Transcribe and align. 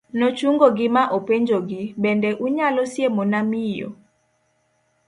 nochungo 0.19 0.65
gi 0.77 0.87
ma 0.95 1.03
openjogi, 1.17 1.83
bende 2.03 2.29
unyalo 2.45 2.81
siemona 2.93 3.39
miyo 3.49 3.89